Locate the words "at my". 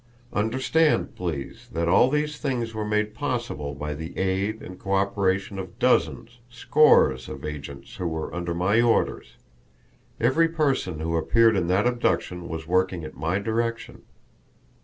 13.03-13.37